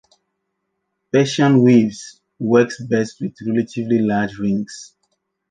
Persian 1.13 1.61
weaves 1.61 2.21
works 2.39 2.81
best 2.83 3.21
with 3.21 3.35
relatively 3.45 3.99
large 3.99 4.35
rings. 4.39 4.95